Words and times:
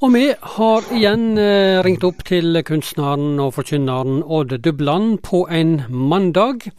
Og 0.00 0.14
vi 0.14 0.30
har 0.32 0.86
igjen 0.96 1.36
eh, 1.36 1.82
ringt 1.84 2.06
opp 2.08 2.22
til 2.24 2.56
kunstneren 2.64 3.34
og 3.36 3.50
forkynneren 3.58 4.22
Odd 4.24 4.54
Dubland 4.64 5.18
på 5.26 5.42
en 5.52 5.82
mandag. 5.92 6.70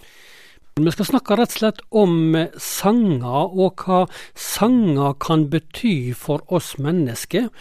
Vi 0.82 0.94
skal 0.96 1.06
snakke 1.06 1.38
rett 1.38 1.54
og 1.54 1.60
slett 1.60 1.84
om 1.94 2.34
sanger, 2.58 3.54
og 3.54 3.84
hva 3.86 4.00
sanger 4.34 5.14
kan 5.22 5.44
bety 5.54 6.16
for 6.18 6.42
oss 6.50 6.72
mennesker. 6.82 7.52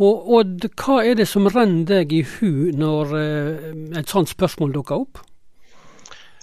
Og 0.00 0.30
Odd, 0.38 0.64
hva 0.80 1.02
er 1.04 1.20
det 1.20 1.28
som 1.28 1.50
renner 1.52 1.84
deg 1.90 2.16
i 2.16 2.22
hu 2.24 2.72
når 2.80 3.12
eh, 3.20 3.68
et 4.00 4.08
sånt 4.08 4.32
spørsmål 4.32 4.72
dukker 4.78 5.04
opp? 5.04 5.20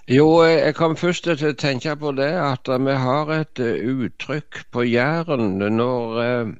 Jo, 0.05 0.29
jeg 0.45 0.77
kom 0.77 0.93
først 1.01 1.25
til 1.25 1.49
å 1.49 1.57
tenke 1.57 1.97
på 1.97 2.13
det 2.15 2.29
at 2.29 2.69
vi 2.69 3.01
har 3.09 3.33
et 3.41 3.59
eh, 3.59 3.81
uttrykk 3.89 4.67
på 4.69 4.85
Jæren 4.85 5.57
når 5.57 6.21
eh, 6.27 6.55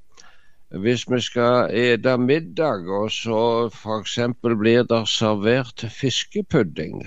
hvis 0.70 1.06
vi 1.08 1.22
skal 1.22 1.70
ete 1.72 2.18
middag, 2.18 2.90
og 2.90 3.12
så 3.12 3.70
f.eks. 3.72 4.20
blir 4.44 4.84
det 4.84 5.06
servert 5.08 5.86
fiskepudding, 5.92 7.06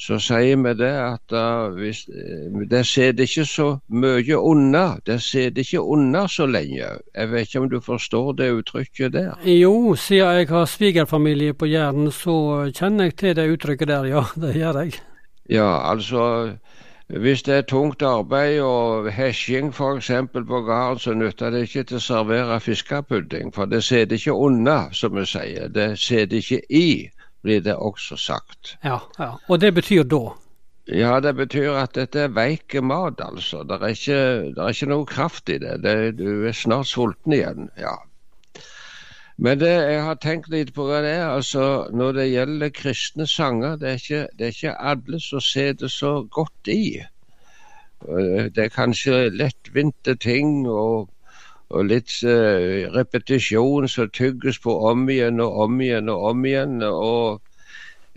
så 0.00 0.16
sier 0.22 0.56
vi 0.56 0.72
det 0.78 0.92
at 0.96 1.34
uh, 1.36 1.74
hvis, 1.76 2.06
uh, 2.08 2.62
det 2.70 2.86
sitter 2.88 3.26
ikke 3.26 3.44
så 3.44 3.66
mye 3.92 4.38
unna. 4.38 4.94
Det 5.06 5.18
sitter 5.20 5.60
ikke 5.60 5.82
unna 5.82 6.24
så 6.28 6.46
lenge. 6.46 6.86
Jeg 7.14 7.30
vet 7.30 7.48
ikke 7.48 7.60
om 7.60 7.68
du 7.70 7.80
forstår 7.84 8.32
det 8.38 8.48
uttrykket 8.62 9.12
der? 9.12 9.34
Jo, 9.44 9.94
siden 9.94 10.38
jeg 10.38 10.48
har 10.48 10.64
svigerfamilie 10.64 11.52
på 11.52 11.68
Jæren, 11.68 12.08
så 12.10 12.70
kjenner 12.72 13.10
jeg 13.10 13.16
til 13.16 13.36
det 13.36 13.50
uttrykket 13.52 13.88
der, 13.88 14.08
ja. 14.14 14.24
Det 14.40 14.54
gjør 14.56 14.80
jeg. 14.80 15.02
Ja, 15.50 15.90
altså 15.90 16.54
hvis 17.18 17.42
det 17.42 17.54
er 17.54 17.62
tungt 17.66 18.02
arbeid 18.02 18.60
og 18.62 19.08
hesjing 19.12 19.72
f.eks. 19.74 20.10
på 20.32 20.60
gården, 20.66 20.98
så 20.98 21.14
nytter 21.14 21.50
det 21.50 21.64
ikke 21.66 21.82
til 21.84 21.98
å 21.98 22.04
servere 22.04 22.60
fiskepudding. 22.62 23.50
For 23.54 23.66
det 23.66 23.82
sitter 23.84 24.16
ikke 24.16 24.36
unna, 24.36 24.76
som 24.94 25.16
vi 25.18 25.24
sier. 25.26 25.66
Det 25.74 25.98
sitter 25.98 26.38
ikke 26.38 26.60
i, 26.70 27.08
blir 27.42 27.64
det 27.66 27.74
også 27.74 28.16
sagt. 28.16 28.76
Ja, 28.84 29.00
ja. 29.18 29.32
Og 29.48 29.60
det 29.60 29.74
betyr 29.74 30.06
da? 30.06 30.22
Ja, 30.90 31.18
det 31.20 31.34
betyr 31.38 31.74
at 31.82 31.94
dette 31.98 32.26
er 32.26 32.34
veik 32.34 32.74
mat, 32.82 33.20
altså. 33.22 33.64
Det 33.66 33.80
er, 33.80 33.96
ikke, 33.96 34.20
det 34.54 34.62
er 34.62 34.76
ikke 34.76 34.92
noe 34.92 35.06
kraft 35.06 35.50
i 35.50 35.58
det. 35.58 35.80
det. 35.82 35.96
Du 36.18 36.46
er 36.46 36.54
snart 36.54 36.86
sulten 36.90 37.34
igjen. 37.34 37.70
ja. 37.78 37.96
Men 39.40 39.60
det 39.60 39.70
jeg 39.72 40.00
har 40.04 40.18
tenkt 40.20 40.50
litt 40.52 40.74
på, 40.76 40.84
hva 40.84 40.98
det 41.00 41.14
er 41.16 41.30
altså 41.30 41.62
når 41.96 42.16
det 42.18 42.26
gjelder 42.28 42.72
kristne 42.76 43.24
sanger, 43.26 43.78
det 43.80 43.88
er 43.88 44.02
ikke, 44.02 44.24
det 44.36 44.46
er 44.46 44.52
ikke 44.52 44.74
alle 44.90 45.20
som 45.24 45.40
sitter 45.40 45.88
så 45.88 46.10
godt 46.36 46.68
i. 46.68 47.00
Det 48.04 48.64
er 48.64 48.74
kanskje 48.74 49.30
lettvinte 49.32 50.14
ting 50.20 50.66
og, 50.68 51.08
og 51.72 51.88
litt 51.88 52.12
uh, 52.24 52.92
repetisjon 52.92 53.88
som 53.88 54.12
tygges 54.12 54.60
på 54.60 54.76
om 54.90 55.08
igjen 55.08 55.40
og 55.40 55.56
om 55.64 55.80
igjen 55.80 56.12
og 56.12 56.26
om 56.32 56.44
igjen. 56.44 56.82
og 56.84 57.40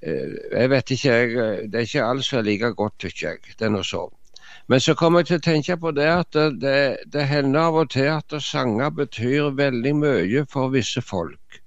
uh, 0.04 0.36
Jeg 0.52 0.70
vet 0.76 0.92
ikke, 0.98 1.16
jeg, 1.16 1.72
det 1.72 1.80
er 1.80 1.88
ikke 1.88 2.10
alt 2.10 2.28
som 2.28 2.42
er 2.42 2.48
like 2.50 2.74
godt, 2.80 3.00
tykker 3.00 3.30
jeg. 3.30 3.56
Det 3.60 3.72
noe 3.72 3.88
sånn. 3.88 4.12
Men 4.68 4.80
så 4.80 4.94
kommer 4.96 5.20
jeg 5.20 5.28
til 5.28 5.40
å 5.40 5.44
tenke 5.44 5.76
på 5.78 5.92
det 5.92 6.08
at 6.08 6.38
det, 6.62 6.78
det 7.12 7.26
hender 7.28 7.68
av 7.68 7.80
og 7.82 7.90
til 7.92 8.08
at 8.14 8.36
sanger 8.42 8.94
betyr 8.96 9.52
veldig 9.58 9.96
mye 10.00 10.46
for 10.50 10.72
visse 10.72 11.04
folk. 11.04 11.60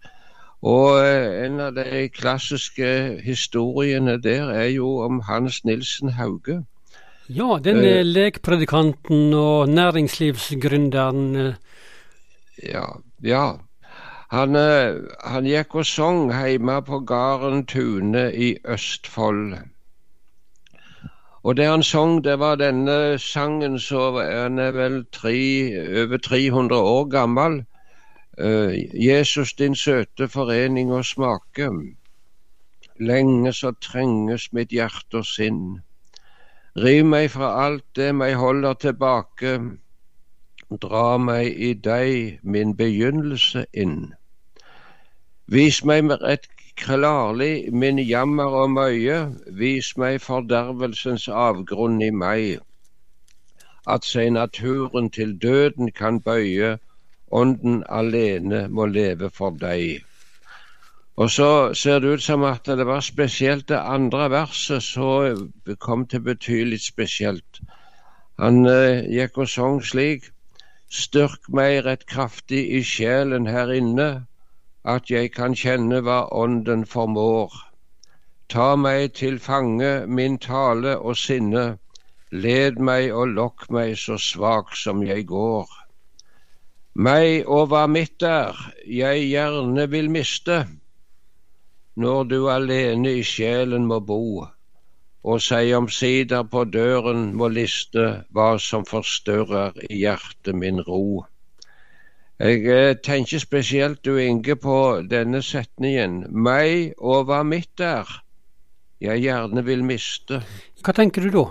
Og 0.65 0.97
eh, 1.05 1.45
en 1.45 1.61
av 1.61 1.77
de 1.77 2.07
klassiske 2.09 3.21
historiene 3.25 4.17
der 4.23 4.49
er 4.51 4.71
jo 4.73 4.97
om 5.05 5.21
Hans 5.29 5.61
Nilsen 5.65 6.17
Hauge. 6.17 6.63
Ja, 7.29 7.59
den 7.63 7.83
uh, 7.85 8.01
lekpredikanten 8.07 9.35
og 9.35 9.69
næringslivsgründeren. 9.69 11.55
Ja. 12.63 12.87
ja. 13.23 13.47
Han, 14.31 14.57
han 14.57 15.47
gikk 15.47 15.75
og 15.75 15.87
sang 15.87 16.33
hjemme 16.33 16.81
på 16.87 17.03
gården 17.07 17.67
Tune 17.71 18.31
i 18.35 18.57
Østfold. 18.65 19.55
Og 21.47 21.57
det 21.57 21.67
han 21.71 21.83
sang, 21.83 22.25
det 22.25 22.39
var 22.43 22.57
denne 22.59 23.19
sangen 23.23 23.79
så 23.79 24.09
han 24.19 24.59
er 24.59 24.73
vel 24.75 25.05
tre, 25.15 25.37
over 26.03 26.19
300 26.19 26.81
år 26.81 27.05
gammel. 27.11 27.61
Uh, 28.41 28.75
Jesus 29.07 29.53
din 29.55 29.75
søte 29.75 30.29
forening 30.29 30.91
og 30.93 31.05
smake. 31.05 31.69
Lenge 32.99 33.53
så 33.53 33.71
trenges 33.81 34.49
mitt 34.53 34.75
hjerte 34.75 35.23
og 35.23 35.29
sinn. 35.31 35.63
Riv 36.77 37.07
meg 37.07 37.31
fra 37.31 37.53
alt 37.67 37.87
det 37.97 38.11
meg 38.15 38.35
holder 38.43 38.75
tilbake. 38.83 39.55
Dra 40.83 41.15
meg 41.17 41.55
i 41.55 41.73
deg 41.79 42.41
min 42.43 42.75
begynnelse 42.75 43.69
inn. 43.73 44.17
Vis 45.47 45.85
meg 45.85 46.09
med 46.11 46.27
rett 46.27 46.51
klarlig 46.77 47.73
min 47.73 47.99
jammer 47.99 48.57
og 48.63 48.71
møye, 48.77 49.19
vis 49.61 49.93
meg 50.01 50.21
fordervelsens 50.25 51.29
avgrunn 51.29 52.01
i 52.05 52.11
meg, 52.25 52.59
at 53.87 54.05
seg 54.05 54.33
naturen 54.37 55.09
til 55.11 55.37
døden 55.43 55.93
kan 56.01 56.21
bøye, 56.21 56.77
ånden 57.31 57.83
alene 57.89 58.67
må 58.69 58.87
leve 58.87 59.31
for 59.31 59.57
deg. 59.63 60.05
Og 61.17 61.31
så 61.33 61.51
ser 61.75 61.99
det 62.05 62.13
ut 62.15 62.23
som 62.23 62.45
at 62.45 62.69
det 62.69 62.87
var 62.87 63.01
spesielt 63.01 63.69
det 63.69 63.81
andre 63.81 64.29
verset 64.31 64.85
så 64.85 65.11
kom 65.81 66.05
til 66.07 66.21
å 66.21 66.27
bety 66.29 66.59
litt 66.69 66.85
spesielt. 66.85 67.61
Han 68.39 68.67
eh, 68.69 69.07
gikk 69.09 69.39
og 69.41 69.49
sang 69.49 69.79
slik. 69.81 70.29
Styrk 70.93 71.49
meg 71.51 71.81
rett 71.87 72.05
kraftig 72.07 72.61
i 72.79 72.83
sjelen 72.85 73.49
her 73.51 73.73
inne, 73.75 74.27
at 74.87 75.11
jeg 75.11 75.33
kan 75.35 75.55
kjenne 75.59 75.99
hva 76.07 76.21
Ånden 76.43 76.85
formår. 76.87 77.55
Ta 78.49 78.77
meg 78.79 79.17
til 79.19 79.41
fange 79.43 80.07
min 80.07 80.39
tale 80.39 80.95
og 80.99 81.19
sinne, 81.19 81.65
led 82.31 82.79
meg 82.79 83.11
og 83.11 83.35
lokk 83.35 83.67
meg 83.75 83.97
så 83.99 84.19
svak 84.23 84.77
som 84.79 85.03
jeg 85.07 85.27
går. 85.27 85.67
Meg 86.95 87.51
og 87.51 87.73
hva 87.73 87.85
mitt 87.91 88.23
er, 88.23 88.55
jeg 88.87 89.27
gjerne 89.27 89.89
vil 89.91 90.07
miste, 90.09 90.63
når 91.97 92.25
du 92.31 92.39
alene 92.53 93.19
i 93.19 93.25
sjelen 93.27 93.89
må 93.91 93.99
bo, 94.01 94.47
og 95.27 95.43
seg 95.43 95.75
omsider 95.77 96.47
på 96.53 96.63
døren 96.71 97.33
må 97.35 97.51
liste 97.51 98.07
hva 98.31 98.53
som 98.63 98.87
forstørrer 98.87 99.83
i 99.91 100.05
hjertet 100.05 100.55
min 100.55 100.79
ro. 100.87 101.27
Jeg 102.39 102.67
eh, 102.69 102.97
tenker 103.01 103.39
spesielt, 103.41 104.05
du 104.05 104.19
Inge, 104.21 104.57
på 104.61 105.01
denne 105.09 105.39
setningen. 105.43 106.27
Meg 106.29 106.93
og 107.01 107.31
hva 107.31 107.39
mitt 107.49 107.81
er, 107.81 108.11
jeg 109.01 109.23
gjerne 109.25 109.65
vil 109.65 109.85
miste. 109.89 110.43
Hva 110.85 110.93
tenker 110.93 111.25
du 111.25 111.31
da? 111.33 111.45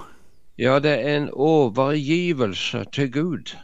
Ja, 0.61 0.75
det 0.77 0.93
er 0.93 1.17
en 1.17 1.31
overgivelse 1.33 2.83
til 2.93 3.09
Gud. 3.11 3.55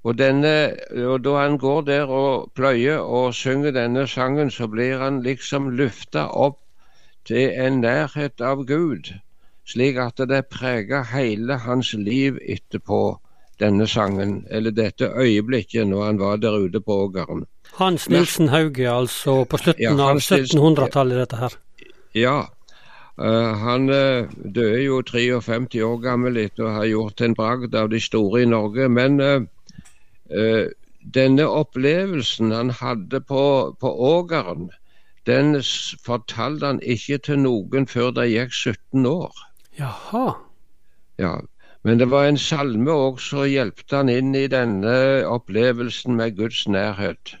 Og, 0.00 0.16
denne, 0.16 0.78
og 0.96 1.20
da 1.26 1.36
han 1.42 1.60
går 1.60 1.84
der 1.90 2.08
og 2.08 2.56
pløyer 2.56 3.04
og 3.04 3.36
synger 3.36 3.76
denne 3.76 4.06
sangen, 4.08 4.48
så 4.50 4.64
blir 4.64 5.04
han 5.04 5.20
liksom 5.20 5.68
løfta 5.76 6.24
opp 6.32 6.62
til 7.28 7.52
en 7.52 7.82
nærhet 7.84 8.40
av 8.40 8.64
Gud, 8.64 9.12
slik 9.68 10.00
at 10.00 10.24
det 10.32 10.46
preger 10.48 11.04
hele 11.12 11.60
hans 11.68 11.92
liv 11.92 12.40
etterpå 12.48 13.18
denne 13.60 13.86
sangen, 13.86 14.44
eller 14.50 14.70
dette 14.70 15.10
øyeblikket 15.10 15.86
når 15.88 16.04
han 16.04 16.20
var 16.20 16.36
der 16.36 16.58
ute 16.58 16.80
på 16.80 17.00
ågeren. 17.04 17.46
Hans 17.78 18.08
Nilsen 18.08 18.48
Hauge, 18.48 18.90
altså 18.90 19.44
på 19.44 19.58
slutten 19.58 19.82
ja, 19.82 20.10
av 20.10 20.18
1700-tallet, 20.18 21.18
dette 21.18 21.36
her? 21.36 21.58
Ja. 22.14 22.38
Uh, 23.18 23.54
han 23.58 23.90
uh, 23.90 24.30
døde 24.54 24.82
jo 24.82 25.00
53 25.02 25.82
år 25.82 25.96
gammel 26.02 26.38
etter 26.38 26.68
å 26.68 26.74
ha 26.76 26.84
gjort 26.86 27.20
en 27.20 27.34
bragd 27.34 27.74
av 27.74 27.90
de 27.90 28.00
store 28.02 28.44
i 28.44 28.50
Norge. 28.50 28.86
Men 28.88 29.18
uh, 29.20 30.66
denne 31.14 31.46
opplevelsen 31.46 32.54
han 32.54 32.70
hadde 32.78 33.20
på, 33.26 33.42
på 33.80 33.94
ågeren, 34.12 34.70
den 35.26 35.58
fortalte 36.04 36.66
han 36.66 36.82
ikke 36.82 37.18
til 37.26 37.42
noen 37.42 37.86
før 37.90 38.14
det 38.16 38.30
gikk 38.30 38.54
17 38.54 39.06
år. 39.10 39.44
Jaha. 39.78 40.26
Ja, 41.18 41.38
men 41.84 41.98
det 41.98 42.08
var 42.10 42.26
en 42.26 42.38
salme 42.40 42.90
òg 42.90 43.20
som 43.22 43.46
hjelpte 43.46 44.00
han 44.00 44.10
inn 44.10 44.34
i 44.34 44.48
denne 44.50 44.94
opplevelsen 45.30 46.16
med 46.18 46.36
Guds 46.36 46.66
nærhet. 46.68 47.36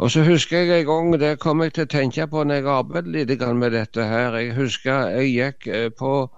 Og 0.00 0.10
så 0.10 0.22
husker 0.24 0.62
jeg 0.62 0.80
en 0.80 0.86
gang, 0.86 1.16
det 1.20 1.38
kom 1.42 1.60
jeg 1.60 1.74
til 1.76 1.84
å 1.84 1.90
tenke 1.92 2.24
på 2.30 2.44
når 2.46 2.60
jeg 2.60 2.70
arbeidet 2.72 3.16
litt 3.16 3.42
med 3.58 3.74
dette 3.76 4.06
her. 4.08 4.36
Jeg 4.38 4.54
husker 4.56 5.10
jeg 5.12 5.34
gikk 5.34 5.66
eh, 5.66 5.90
på 5.90 6.30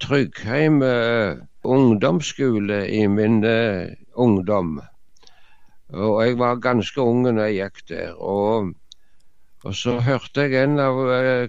Tryggheim 0.00 0.80
uh, 0.82 1.36
ungdomsskole 1.64 2.80
i 2.88 3.04
min 3.06 3.44
uh, 3.44 3.92
ungdom. 4.16 4.80
Og 5.92 6.16
jeg 6.24 6.38
var 6.38 6.62
ganske 6.64 7.00
ung 7.00 7.22
når 7.26 7.42
jeg 7.44 7.58
gikk 7.58 7.84
der. 7.92 8.16
Og, 8.16 8.72
og 9.64 9.76
så 9.76 9.98
hørte 10.00 10.48
jeg 10.48 10.64
en 10.64 10.80
av 10.80 10.98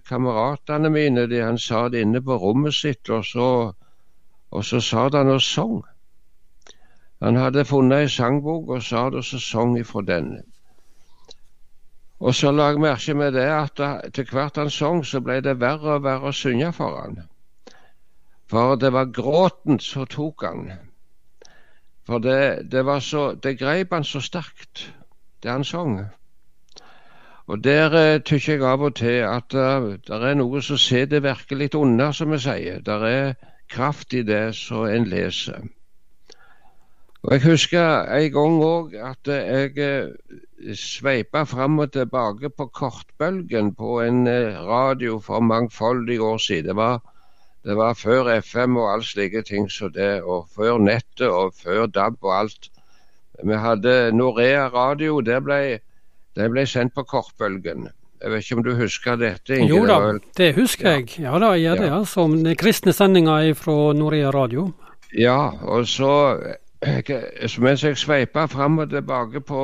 kameratene 0.06 0.92
mine, 0.92 1.26
de, 1.32 1.40
han 1.42 1.58
sa 1.58 1.88
det 1.90 2.04
inne 2.04 2.22
på 2.22 2.38
rommet 2.44 2.76
sitt, 2.76 3.10
og 3.10 3.26
så 3.26 3.50
og 4.56 4.66
så 4.66 4.80
satt 4.80 5.16
han 5.18 5.30
og 5.34 5.42
sang. 5.42 5.84
Han 7.24 7.36
hadde 7.40 7.66
funnet 7.66 8.06
ei 8.06 8.12
sangbok 8.12 8.70
og 8.76 8.84
sa 8.84 9.10
det, 9.10 9.22
og 9.22 9.28
så 9.28 9.40
sang 9.40 9.78
ifra 9.80 10.04
den. 10.08 10.36
Og 12.20 12.36
så 12.36 12.52
la 12.52 12.70
jeg 12.72 12.80
merke 12.80 13.14
med 13.14 13.34
det 13.36 13.46
at 13.52 13.82
til 14.16 14.28
hvert 14.32 14.58
han 14.58 14.70
sang, 14.72 15.04
så 15.06 15.20
ble 15.22 15.42
det 15.44 15.60
verre 15.60 15.98
og 15.98 16.04
verre 16.04 16.32
å 16.32 16.36
synge 16.36 16.72
for 16.76 17.00
han. 17.02 17.24
For 18.48 18.76
det 18.80 18.94
var 18.94 19.12
gråten 19.12 19.80
som 19.84 20.08
tok 20.08 20.46
han. 20.48 20.70
For 22.06 22.22
det, 22.22 22.72
det 22.72 22.86
var 22.86 23.00
så 23.00 23.34
Det 23.34 23.58
greip 23.60 23.94
han 23.94 24.04
så 24.04 24.22
sterkt, 24.22 24.94
det 25.44 25.52
han 25.52 25.64
sang. 25.64 26.06
Og 27.48 27.64
der 27.64 27.94
eh, 27.94 28.22
tykker 28.22 28.54
jeg 28.54 28.64
av 28.64 28.82
og 28.82 28.96
til 28.96 29.22
at 29.26 29.54
uh, 29.54 29.62
eh, 29.62 29.98
det 30.08 30.22
er 30.30 30.38
noe 30.38 30.62
som 30.66 30.78
det 31.10 31.24
virkelig 31.24 31.76
unna, 31.76 32.12
som 32.14 32.32
vi 32.32 32.40
sier. 32.42 32.80
Det 32.82 32.94
er 32.94 33.36
kraft 33.76 34.14
i 34.14 34.24
det 34.24 34.56
som 34.58 34.88
en 34.88 35.08
leser. 35.12 35.66
Og 37.26 37.34
Jeg 37.34 37.42
husker 37.44 38.06
en 38.14 38.32
gang 38.34 38.60
òg 38.62 38.92
at 39.02 39.30
jeg 39.32 39.78
eh, 39.82 40.76
sveipa 40.78 41.42
fram 41.50 41.80
og 41.82 41.92
tilbake 41.96 42.52
på 42.54 42.68
kortbølgen 42.80 43.72
på 43.76 43.96
en 44.04 44.28
eh, 44.30 44.60
radio 44.68 45.18
for 45.20 45.40
mangfoldige 45.40 46.22
år 46.22 46.38
siden. 46.38 46.68
Det 46.68 46.76
var, 46.76 47.02
det 47.66 47.78
var 47.78 47.98
før 47.98 48.30
FM 48.42 48.78
og 48.78 48.92
alle 48.94 49.10
slike 49.10 49.42
ting 49.42 49.72
som 49.72 49.94
det, 49.94 50.22
og 50.22 50.46
før 50.56 50.78
nettet 50.78 51.28
og 51.28 51.54
før 51.64 51.86
DAB 51.86 52.22
og 52.22 52.38
alt. 52.40 52.70
Vi 53.44 53.58
hadde 53.58 54.12
Norea 54.14 54.68
radio. 54.68 55.18
Det 55.22 55.42
ble, 55.44 55.80
det 56.36 56.52
ble 56.52 56.68
sendt 56.70 56.94
på 56.94 57.04
kortbølgen. 57.10 57.90
Jeg 58.22 58.32
vet 58.32 58.46
ikke 58.46 58.56
om 58.58 58.64
du 58.64 58.74
husker 58.80 59.18
dette? 59.20 59.58
Inge? 59.58 59.70
Jo 59.70 59.86
da, 59.86 59.98
det 60.38 60.54
husker 60.56 60.90
ja. 60.90 60.96
jeg. 61.00 61.20
Ja 61.26 61.40
da, 61.40 61.52
jeg 61.54 61.66
gjør 61.68 61.82
det. 61.82 61.90
Ja. 61.92 62.04
Som 62.10 62.38
kristne 62.58 62.94
sendinger 62.96 63.54
fra 63.60 63.94
Norea 63.94 64.32
radio. 64.34 64.70
Ja, 65.16 65.52
og 65.62 65.88
så 65.88 66.12
mens 67.60 67.84
jeg 67.84 67.98
sveipa 67.98 68.46
fram 68.46 68.78
og 68.78 68.90
tilbake 68.90 69.42
på, 69.42 69.62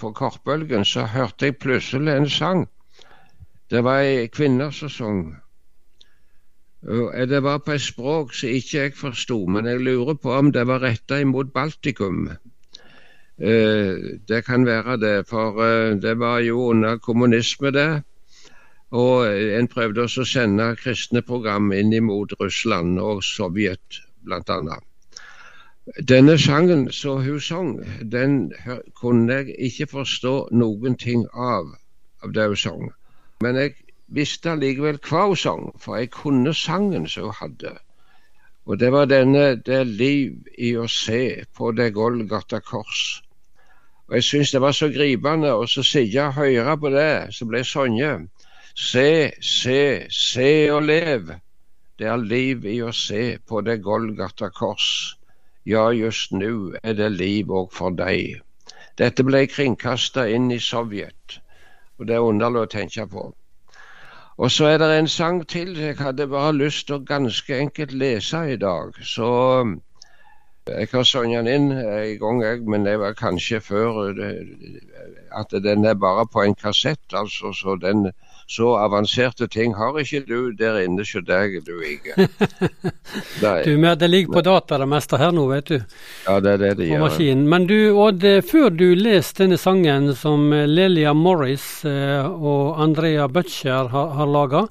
på 0.00 0.12
kortbølgen, 0.12 0.84
så 0.84 1.06
hørte 1.06 1.46
jeg 1.46 1.56
plutselig 1.56 2.16
en 2.16 2.28
sang. 2.28 2.66
Det 3.70 3.84
var 3.84 4.00
ei 4.02 4.28
kvinne 4.32 4.72
som 4.72 4.88
sang. 4.88 5.20
Det 7.28 7.42
var 7.42 7.58
på 7.58 7.74
et 7.74 7.82
språk 7.82 8.34
som 8.34 8.48
ikke 8.48 8.78
jeg 8.78 8.94
forsto, 8.96 9.46
men 9.46 9.66
jeg 9.66 9.80
lurer 9.80 10.14
på 10.14 10.32
om 10.32 10.52
det 10.52 10.66
var 10.66 10.82
retta 10.82 11.18
imot 11.20 11.52
Baltikum. 11.52 12.28
Eh, 13.38 14.18
det 14.28 14.44
kan 14.44 14.66
være 14.66 14.96
det, 14.96 15.28
for 15.28 15.62
eh, 15.62 15.96
det 16.02 16.18
var 16.18 16.38
jo 16.38 16.70
under 16.70 16.98
kommunisme, 16.98 17.70
det. 17.70 18.02
Og 18.90 19.28
en 19.58 19.68
prøvde 19.68 20.02
også 20.02 20.24
å 20.24 20.28
sende 20.28 20.72
kristne 20.80 21.22
program 21.22 21.72
inn 21.76 21.92
imot 21.92 22.32
Russland 22.40 22.98
og 22.98 23.22
Sovjet, 23.22 24.00
bl.a. 24.24 24.78
Denne 26.08 26.38
sangen 26.38 26.88
som 26.92 27.22
hun 27.22 27.40
sang, 27.40 27.68
den 28.12 28.52
kunne 29.00 29.32
jeg 29.32 29.54
ikke 29.68 29.86
forstå 29.92 30.48
noen 30.52 30.96
ting 30.96 31.26
av, 31.32 31.70
av 32.24 32.32
det 32.32 32.48
hun 32.48 32.56
sang. 32.56 32.90
Men 33.44 33.60
jeg 33.60 33.76
visste 34.08 34.50
allikevel 34.56 34.98
hva 35.04 35.28
hun 35.28 35.36
sang, 35.36 35.70
for 35.78 36.00
jeg 36.00 36.10
kunne 36.16 36.54
sangen 36.54 37.06
som 37.06 37.30
hun 37.30 37.38
hadde. 37.40 37.76
Og 38.66 38.80
det 38.80 38.92
var 38.92 39.04
denne 39.06 39.56
'Det 39.56 39.86
liv 39.86 40.44
i 40.58 40.74
å 40.76 40.88
se 40.88 41.44
på 41.56 41.72
det 41.72 41.94
Golgata 41.94 42.60
kors'. 42.60 43.22
Og 44.08 44.14
jeg 44.16 44.24
syns 44.24 44.50
det 44.54 44.60
var 44.64 44.72
så 44.72 44.88
gripende 44.88 45.50
å 45.52 45.66
sitte 45.68 46.24
og 46.24 46.38
høre 46.38 46.76
på 46.80 46.92
det 46.94 47.34
som 47.36 47.50
ble 47.50 47.60
sunget. 47.64 48.28
Se, 48.74 49.32
se, 49.42 50.06
se 50.08 50.50
og 50.72 50.86
lev. 50.88 51.32
Det 51.98 52.06
er 52.06 52.20
liv 52.22 52.64
i 52.64 52.78
å 52.80 52.92
se 52.94 53.38
på 53.48 53.60
det 53.66 53.80
Golgata 53.82 54.48
kors. 54.54 55.16
Ja, 55.66 55.90
just 55.92 56.32
nå 56.32 56.72
er 56.82 56.94
det 56.96 57.10
liv 57.18 57.50
òg 57.52 57.72
for 57.74 57.92
deg. 57.92 58.38
Dette 58.98 59.26
ble 59.26 59.44
kringkasta 59.50 60.24
inn 60.30 60.48
i 60.54 60.60
Sovjet, 60.62 61.40
og 61.98 62.08
det 62.08 62.16
er 62.16 62.30
underlig 62.30 62.64
å 62.64 62.70
tenke 62.72 63.04
på. 63.10 63.26
Og 64.38 64.50
så 64.54 64.70
er 64.70 64.78
det 64.78 64.88
en 64.94 65.10
sang 65.10 65.42
til 65.50 65.74
jeg 65.76 65.98
hadde 65.98 66.28
bare 66.30 66.54
lyst 66.54 66.86
til 66.86 66.96
å 66.96 67.04
ganske 67.06 67.58
enkelt 67.58 67.92
lese 67.92 68.44
i 68.54 68.56
dag. 68.56 68.94
Så 69.02 69.28
jeg 70.68 70.88
har 70.92 71.02
sunget 71.02 71.44
den 71.46 71.54
inn 71.54 71.72
en 71.72 72.18
gang, 72.20 72.42
jeg, 72.42 72.62
men 72.68 72.86
det 72.86 72.98
var 73.00 73.16
kanskje 73.18 73.60
før 73.60 74.12
at 75.40 75.54
den 75.64 75.84
er 75.84 75.94
bare 75.94 76.26
på 76.26 76.42
en 76.42 76.54
kassett, 76.54 77.12
altså. 77.12 77.52
Så 77.52 77.76
den 77.82 78.10
så 78.48 78.70
avanserte 78.80 79.48
ting 79.52 79.74
har 79.76 79.96
ikke 80.00 80.22
du 80.24 80.52
der 80.56 80.78
inne 80.80 81.04
hos 81.04 81.12
deg, 81.28 81.58
du 81.66 81.74
ikke. 81.84 82.28
du, 83.66 83.72
men 83.76 83.98
det 84.00 84.08
ligger 84.08 84.38
på 84.38 84.44
data 84.46 84.78
det 84.80 84.88
meste 84.88 85.20
her 85.20 85.34
nå, 85.36 85.44
vet 85.52 85.68
du. 85.68 85.76
Ja, 86.24 86.38
det 86.40 86.54
er 86.54 86.62
det 86.62 86.70
det 86.80 86.88
gjør. 86.88 87.04
Maskinen. 87.04 87.44
Men 87.52 87.68
du, 87.68 87.76
Odd, 87.98 88.24
før 88.48 88.72
du 88.72 88.86
leser 88.96 89.44
denne 89.44 89.60
sangen 89.60 90.14
som 90.16 90.48
Lelia 90.52 91.12
Morris 91.12 91.66
eh, 91.88 92.24
og 92.24 92.80
Andrea 92.80 93.28
Butcher 93.28 93.92
har, 93.92 94.16
har 94.16 94.32
laga, 94.32 94.64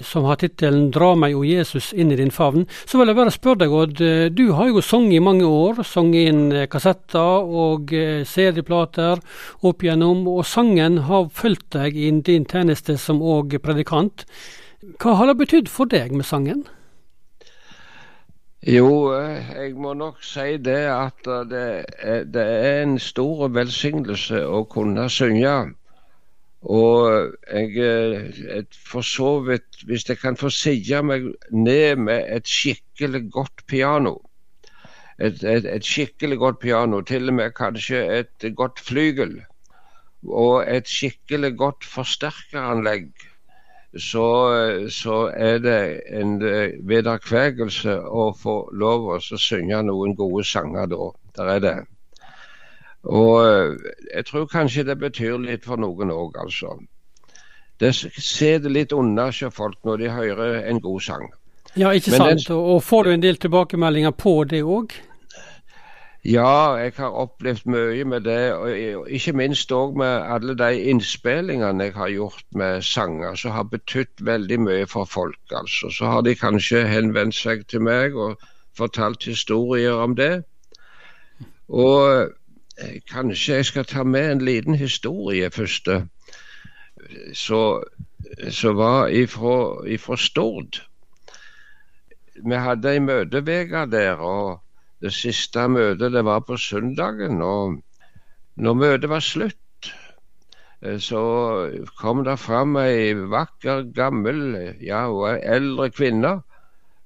som 0.00 0.26
har 0.28 0.36
tittelen 0.36 0.90
'Dra 0.92 1.14
meg, 1.16 1.34
og 1.36 1.46
Jesus, 1.48 1.92
inn 1.96 2.12
i 2.12 2.18
din 2.20 2.30
favn', 2.30 2.66
så 2.84 2.98
vil 2.98 3.08
jeg 3.08 3.16
bare 3.16 3.32
spørre 3.32 3.62
deg, 3.64 3.72
Odd. 3.72 4.02
Du 4.36 4.52
har 4.52 4.68
jo 4.68 4.82
sunget 4.84 5.16
i 5.16 5.24
mange 5.24 5.46
år. 5.48 5.82
Sunget 5.88 6.30
inn 6.30 6.52
eh, 6.52 6.68
kassetter 6.70 7.46
og 7.46 7.92
eh, 7.96 8.22
CD-plater 8.28 9.22
opp 9.64 9.82
igjennom, 9.84 10.26
og 10.28 10.44
sangen 10.46 11.00
har 11.08 11.30
fulgt 11.32 11.70
deg 11.76 11.96
i 11.96 12.10
din 12.20 12.44
tjeneste 12.44 12.98
som 13.00 13.15
som 13.16 13.24
òg 13.24 13.56
predikant. 13.64 14.26
Hva 15.00 15.16
har 15.16 15.30
det 15.30 15.40
betydd 15.40 15.70
for 15.72 15.88
deg 15.88 16.12
med 16.12 16.26
sangen? 16.26 16.66
Jo, 18.66 19.14
eh, 19.14 19.46
jeg 19.54 19.74
må 19.78 19.94
nok 19.94 20.22
si 20.26 20.56
det 20.58 20.86
at 20.90 21.26
eh, 21.26 21.44
det 21.46 22.32
det 22.34 22.44
er 22.44 22.82
en 22.82 22.98
stor 22.98 23.48
velsignelse 23.54 24.42
å 24.42 24.64
kunne 24.66 25.08
synge. 25.08 25.72
Og 26.66 27.32
jeg 27.52 27.76
eh, 27.78 28.64
for 28.90 29.06
så 29.06 29.38
vidt, 29.46 29.84
hvis 29.86 30.08
jeg 30.08 30.18
kan 30.18 30.36
få 30.36 30.50
sige 30.50 31.02
meg 31.02 31.30
ned 31.50 31.96
med 31.96 32.26
et 32.26 32.48
skikkelig 32.48 33.30
godt 33.30 33.66
piano 33.66 34.18
et, 35.18 35.44
et, 35.44 35.64
et, 35.64 35.84
skikkelig 35.84 36.38
godt 36.38 36.58
piano, 36.60 37.00
til 37.00 37.28
og 37.28 37.34
med 37.38 37.54
kanskje 37.56 38.02
et 38.18 38.48
godt 38.56 38.80
flygel, 38.80 39.38
og 40.28 40.64
et 40.68 40.88
skikkelig 40.88 41.54
godt 41.58 41.86
forsterkeranlegg, 41.86 43.10
så, 43.96 44.26
så 44.92 45.18
er 45.32 45.58
det 45.64 45.80
en 46.12 46.36
eh, 46.44 46.74
vederkvegelse 46.84 47.94
å 47.96 48.28
få 48.36 48.56
lov 48.76 49.06
å 49.14 49.20
synge 49.20 49.80
noen 49.86 50.16
gode 50.18 50.44
sanger 50.44 50.90
da. 50.90 51.08
Der 51.38 51.52
er 51.54 51.62
det. 51.64 51.76
Og 53.06 53.46
eh, 53.46 53.94
jeg 54.14 54.28
tror 54.28 54.50
kanskje 54.52 54.84
det 54.90 54.98
betyr 55.00 55.38
litt 55.40 55.64
for 55.64 55.80
noen 55.80 56.12
òg, 56.12 56.36
altså. 56.42 56.76
Det 57.80 57.92
sitter 57.94 58.72
litt 58.72 58.92
unna 58.96 59.28
hos 59.30 59.42
folk 59.52 59.76
når 59.84 60.00
de 60.00 60.12
hører 60.12 60.62
en 60.68 60.80
god 60.80 61.02
sang. 61.04 61.26
Ja, 61.76 61.92
ikke 61.92 62.14
Men 62.14 62.22
sant. 62.22 62.46
Den, 62.48 62.56
og 62.56 62.82
får 62.84 63.04
du 63.04 63.10
en 63.12 63.22
del 63.22 63.36
tilbakemeldinger 63.36 64.16
på 64.16 64.38
det 64.48 64.62
òg? 64.64 64.96
Ja, 66.26 66.74
jeg 66.74 66.92
har 66.96 67.08
opplevd 67.08 67.66
mye 67.70 68.04
med 68.04 68.20
det. 68.20 68.52
og 68.54 69.10
Ikke 69.10 69.32
minst 69.32 69.72
òg 69.72 69.92
med 69.94 70.24
alle 70.34 70.56
de 70.58 70.80
innspillingene 70.90 71.84
jeg 71.84 71.94
har 71.94 72.08
gjort 72.10 72.44
med 72.50 72.82
sanger 72.82 73.34
som 73.34 73.50
har 73.54 73.62
betydd 73.70 74.24
veldig 74.26 74.58
mye 74.60 74.86
for 74.90 75.04
folk. 75.04 75.38
altså. 75.50 75.90
Så 75.90 76.06
har 76.06 76.20
de 76.20 76.34
kanskje 76.34 76.82
henvendt 76.88 77.34
seg 77.34 77.62
til 77.70 77.80
meg 77.86 78.16
og 78.16 78.42
fortalt 78.74 79.24
historier 79.24 79.92
om 79.92 80.16
det. 80.16 80.42
Og 81.68 82.22
eh, 82.78 82.98
kanskje 83.12 83.54
jeg 83.54 83.64
skal 83.64 83.84
ta 83.84 84.02
med 84.02 84.30
en 84.32 84.44
liten 84.44 84.74
historie 84.74 85.50
først. 85.50 85.88
Som 88.50 88.76
var 88.76 89.06
ifra, 89.08 89.86
ifra 89.86 90.16
Stord. 90.16 90.82
Vi 92.46 92.54
hadde 92.54 92.92
ei 92.92 92.98
møteuke 92.98 93.86
der. 93.90 94.14
og 94.18 94.65
det 95.02 95.12
siste 95.12 95.66
møtet 95.68 96.12
det 96.12 96.24
var 96.24 96.40
på 96.46 96.56
søndagen. 96.56 97.42
og 97.42 97.82
når 98.56 98.74
møtet 98.74 99.10
var 99.10 99.20
slutt, 99.20 99.90
eh, 100.82 100.98
så 100.98 101.22
kom 101.98 102.24
det 102.24 102.38
fram 102.38 102.76
ei 102.80 103.12
vakker, 103.14 103.82
gammel, 103.92 104.74
ja, 104.80 105.06
og 105.12 105.40
eldre 105.42 105.90
kvinne. 105.90 106.38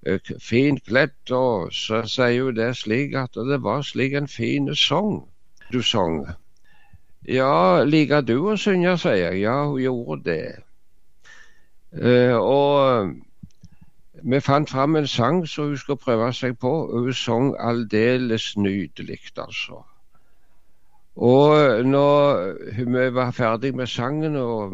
Eh, 0.06 0.20
fint 0.40 0.85
kledd. 0.87 1.18
Og 1.30 1.73
så 1.73 2.04
sier 2.09 2.44
hun 2.44 2.56
det 2.56 2.76
slik 2.76 3.16
at 3.18 3.35
det 3.35 3.62
var 3.62 3.82
slik 3.82 4.14
en 4.14 4.28
fin 4.28 4.70
sang 4.75 5.26
du 5.73 5.82
sang. 5.82 6.23
Ja, 7.28 7.82
liker 7.85 8.23
du 8.25 8.38
å 8.49 8.56
synge, 8.56 8.97
sier 8.99 9.18
jeg. 9.30 9.42
Ja, 9.44 9.64
hun 9.68 9.82
gjorde 9.82 10.23
det. 10.25 10.44
Uh, 11.90 12.38
og 12.38 13.11
vi 14.22 14.40
fant 14.40 14.70
fram 14.70 14.96
en 14.96 15.06
sang 15.06 15.46
som 15.48 15.70
hun 15.70 15.78
skulle 15.78 16.00
prøve 16.00 16.32
seg 16.32 16.58
på, 16.58 16.72
og 16.88 17.06
hun 17.06 17.14
sang 17.14 17.54
aldeles 17.58 18.56
nydelig, 18.56 19.20
altså. 19.36 19.82
Og 21.16 21.84
når 21.84 22.52
vi 22.76 23.14
var 23.14 23.30
ferdig 23.30 23.74
med 23.76 23.86
sangen 23.86 24.36
og 24.36 24.72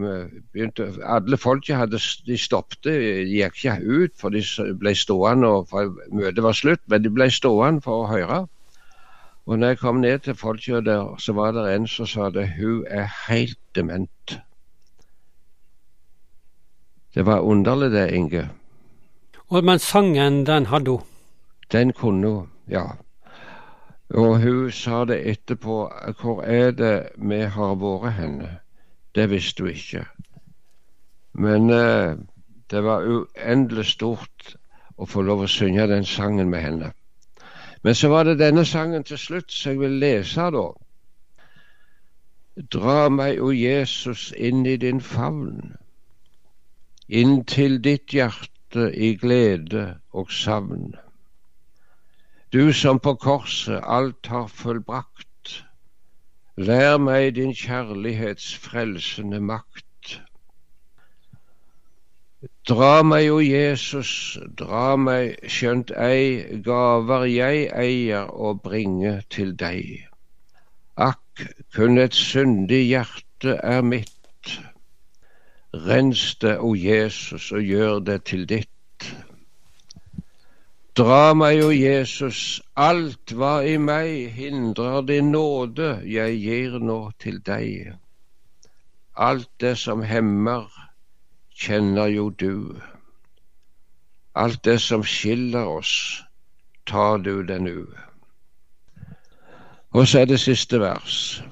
begynte 0.53 0.93
Alle 1.03 1.37
folket 1.37 1.77
hadde, 1.77 1.99
de 2.27 2.37
stoppet, 2.39 2.85
de 2.85 3.25
gikk 3.25 3.57
ikke 3.65 3.79
ut, 3.83 4.13
for 4.21 4.31
de 4.31 4.43
ble 4.79 4.93
stående 4.95 5.49
for 5.71 5.97
møtet 6.13 6.45
var 6.45 6.53
slutt, 6.53 6.83
men 6.87 7.03
de 7.03 7.11
ble 7.11 7.31
stående 7.31 7.83
for 7.83 8.05
å 8.05 8.11
høre. 8.13 8.45
Og 9.47 9.59
når 9.59 9.75
jeg 9.75 9.79
kom 9.79 10.01
ned 10.03 10.19
til 10.19 10.35
folket 10.35 10.87
der, 10.87 11.17
så 11.19 11.33
var 11.33 11.53
det 11.57 11.67
en 11.73 11.87
som 11.87 12.07
sa 12.07 12.31
det, 12.31 12.49
hun 12.59 12.85
er 12.91 13.11
helt 13.29 13.59
dement. 13.75 14.39
Det 17.15 17.27
var 17.27 17.41
underlig 17.41 17.91
det, 17.91 18.11
Inge. 18.13 18.49
Men 19.51 19.79
sangen, 19.79 20.47
den 20.47 20.67
hadde 20.67 20.91
hun? 20.91 21.03
Den 21.73 21.93
kunne 21.93 22.29
hun, 22.29 22.49
ja. 22.69 22.85
Og 24.11 24.41
hun 24.41 24.73
sa 24.73 25.05
det 25.05 25.29
etterpå. 25.31 25.93
Hvor 26.21 26.43
er 26.43 26.71
det 26.71 27.09
vi 27.17 27.39
har 27.41 27.75
vært 27.75 28.13
henne? 28.13 28.59
Det 29.15 29.31
visste 29.31 29.63
hun 29.63 29.71
ikke. 29.71 30.05
Men 31.33 31.71
eh, 31.71 32.17
det 32.71 32.83
var 32.83 33.07
uendelig 33.07 33.87
stort 33.87 34.57
å 34.97 35.07
få 35.07 35.23
lov 35.23 35.45
å 35.45 35.51
synge 35.51 35.87
den 35.87 36.05
sangen 36.05 36.51
med 36.51 36.61
henne. 36.61 36.91
Men 37.83 37.95
så 37.95 38.09
var 38.09 38.25
det 38.25 38.39
denne 38.39 38.65
sangen 38.65 39.05
til 39.05 39.19
slutt 39.19 39.53
som 39.53 39.73
jeg 39.73 39.81
vil 39.81 39.99
lese, 40.03 40.51
da. 40.51 40.67
Dra 42.73 43.09
meg, 43.13 43.39
o 43.43 43.53
Jesus, 43.53 44.33
inn 44.37 44.67
i 44.67 44.77
din 44.81 45.01
favn, 45.01 45.77
inn 47.07 47.45
til 47.45 47.79
ditt 47.85 48.11
hjerte 48.11 48.56
i 48.75 49.15
glede 49.15 49.99
og 50.13 50.31
savn. 50.33 50.95
Du 52.53 52.73
som 52.73 52.99
på 52.99 53.15
korset 53.15 53.83
alt 53.83 54.27
har 54.27 54.47
fullbrakt, 54.47 55.65
lær 56.57 56.99
meg 56.99 57.35
din 57.37 57.55
kjærlighets 57.55 58.55
frelsende 58.57 59.41
makt. 59.41 59.85
Dra 62.69 63.03
meg, 63.03 63.31
o 63.31 63.39
Jesus, 63.41 64.39
dra 64.59 64.97
meg, 64.97 65.37
skjønt 65.47 65.93
ei 65.95 66.59
gaver 66.67 67.27
jeg 67.31 67.69
eier 67.71 68.31
å 68.31 68.55
bringe 68.59 69.21
til 69.31 69.55
deg. 69.59 70.07
Akk, 70.97 71.47
kun 71.77 71.99
et 72.03 72.15
syndig 72.15 72.87
hjerte 72.89 73.59
er 73.63 73.83
mitt. 73.83 74.13
Rens 75.75 76.35
det, 76.35 76.59
o 76.59 76.75
Jesus, 76.75 77.53
og 77.53 77.63
gjør 77.63 77.99
det 77.99 78.25
til 78.25 78.47
ditt. 78.49 78.71
Dra 80.97 81.35
meg, 81.35 81.61
o 81.65 81.71
Jesus, 81.75 82.63
alt 82.77 83.33
hva 83.37 83.59
i 83.69 83.77
meg 83.77 84.31
hindrer 84.33 85.03
din 85.05 85.33
nåde, 85.35 85.91
jeg 86.09 86.39
gir 86.41 86.79
nå 86.81 87.01
til 87.21 87.43
deg. 87.45 87.93
Alt 89.17 89.51
det 89.61 89.75
som 89.79 90.03
hemmer, 90.03 90.71
kjenner 91.53 92.09
jo 92.13 92.31
du. 92.31 92.81
Alt 94.35 94.65
det 94.65 94.81
som 94.81 95.05
skiller 95.05 95.69
oss, 95.69 96.25
tar 96.87 97.19
du 97.19 97.43
det 97.45 97.61
nu. 97.61 97.87
Og 99.91 100.09
så 100.09 100.21
er 100.21 100.33
det 100.33 100.41
siste 100.41 100.81
vers. 100.81 101.43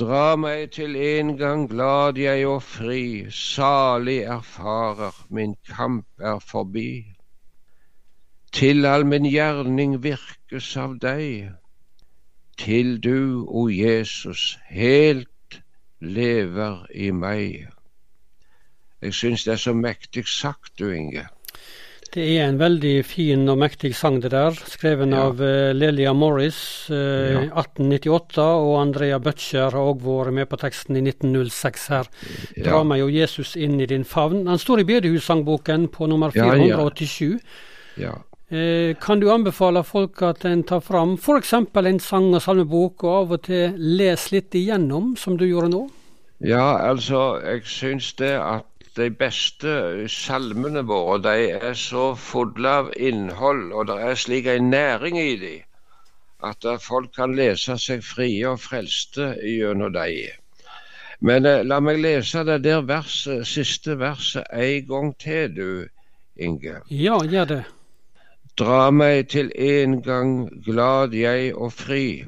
Dra 0.00 0.36
meg 0.40 0.70
til 0.72 0.96
en 0.96 1.36
gang 1.36 1.68
glad 1.68 2.18
jeg 2.18 2.46
og 2.48 2.62
fri, 2.64 3.30
salig 3.30 4.22
erfarer, 4.24 5.16
min 5.28 5.56
kamp 5.68 6.06
er 6.18 6.38
forbi 6.40 6.92
til 8.52 8.86
all 8.86 9.06
min 9.06 9.26
gjerning 9.30 9.98
virkes 10.02 10.70
av 10.76 10.96
deg, 11.02 11.52
til 12.58 12.98
du, 13.00 13.46
o 13.46 13.68
Jesus, 13.70 14.58
helt 14.68 15.60
lever 16.00 16.82
i 16.94 17.10
meg. 17.14 17.68
Jeg 19.00 19.14
syns 19.16 19.46
det 19.46 19.54
er 19.54 19.62
så 19.62 19.74
mektig 19.76 20.26
sagt, 20.28 20.72
du 20.78 20.90
Inge. 20.90 21.28
Det 22.10 22.24
er 22.26 22.48
en 22.48 22.58
veldig 22.58 22.94
fin 23.06 23.44
og 23.52 23.60
mektig 23.62 23.92
sang, 23.94 24.18
det 24.22 24.32
der. 24.34 24.56
Skreven 24.72 25.14
ja. 25.14 25.26
av 25.28 25.42
uh, 25.42 25.70
Lelia 25.76 26.10
Morris 26.16 26.58
uh, 26.90 26.96
ja. 26.96 27.44
1898, 27.62 28.46
og 28.46 28.72
Andrea 28.80 29.20
Butcher 29.22 29.70
har 29.70 29.78
òg 29.78 30.02
vært 30.02 30.34
med 30.40 30.50
på 30.50 30.58
teksten 30.58 30.98
i 30.98 31.04
1906 31.06 31.86
her. 31.94 32.10
Dra 32.56 32.80
ja. 32.80 32.86
meg 32.86 33.04
jo 33.04 33.12
Jesus 33.14 33.54
inn 33.54 33.78
i 33.78 33.86
din 33.90 34.08
favn. 34.08 34.48
Han 34.50 34.58
står 34.58 34.82
i 34.82 34.88
bedehussangboken 34.90 35.86
på 35.94 36.10
nummer 36.10 36.34
487. 36.34 37.38
Ja, 38.00 38.16
Eh, 38.50 38.96
kan 38.98 39.20
du 39.20 39.28
anbefale 39.30 39.84
folk 39.86 40.22
at 40.26 40.44
en 40.44 40.64
tar 40.66 40.80
fram 40.80 41.12
f.eks. 41.14 41.52
en 41.52 42.00
sang- 42.00 42.34
og 42.34 42.42
salmebok, 42.42 43.04
og 43.04 43.14
av 43.14 43.32
og 43.36 43.42
til 43.46 43.76
les 43.78 44.32
litt 44.32 44.54
igjennom, 44.58 45.14
som 45.16 45.36
du 45.38 45.44
gjorde 45.46 45.70
nå? 45.70 45.84
Ja, 46.42 46.90
altså, 46.90 47.38
jeg 47.44 47.62
syns 47.64 48.12
det 48.18 48.32
at 48.34 48.66
de 49.00 49.08
beste 49.22 49.72
salmene 50.12 50.84
våre 50.86 51.18
de 51.24 51.34
er 51.56 51.74
så 51.78 52.10
fulle 52.14 52.76
av 52.82 52.92
innhold, 52.96 53.70
og 53.72 53.88
det 53.90 53.96
er 54.10 54.20
slik 54.24 54.48
en 54.52 54.70
næring 54.72 55.18
i 55.20 55.36
dem, 55.40 55.64
at 56.44 56.68
folk 56.84 57.12
kan 57.16 57.34
lese 57.36 57.76
seg 57.80 58.04
frie 58.04 58.44
og 58.48 58.60
frelste 58.60 59.32
gjennom 59.44 59.92
dem. 59.96 60.36
Men 61.20 61.44
eh, 61.44 61.64
la 61.68 61.80
meg 61.84 62.00
lese 62.00 62.44
det 62.48 62.62
der 62.64 62.84
verset, 62.88 63.44
siste 63.48 63.98
verset 64.00 64.46
en 64.56 64.86
gang 64.88 65.10
til, 65.20 65.56
du, 65.56 65.70
Inge. 66.40 66.78
Ja, 66.88 67.18
gjør 67.28 67.44
det. 67.44 67.62
Dra 68.56 68.90
meg 68.90 69.28
til 69.28 69.50
en 69.56 70.00
gang 70.02 70.48
glad 70.64 71.12
jeg 71.16 71.52
og 71.54 71.72
fri. 71.76 72.24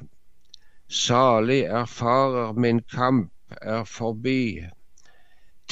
Salig 0.92 1.62
erfarer 1.64 2.52
min 2.52 2.82
kamp 2.92 3.32
er 3.60 3.84
forbi. 3.88 4.68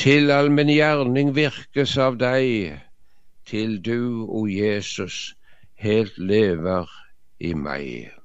Til 0.01 0.31
all 0.33 0.47
min 0.49 0.71
gjerning 0.73 1.35
virkes 1.37 1.99
av 2.01 2.15
deg, 2.17 2.79
til 3.45 3.75
du, 3.85 4.25
o 4.25 4.47
Jesus, 4.49 5.35
helt 5.77 6.17
lever 6.17 6.89
i 7.37 7.51
meg. 7.53 8.20